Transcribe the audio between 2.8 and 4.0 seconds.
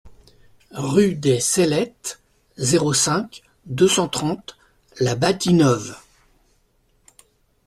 cinq, deux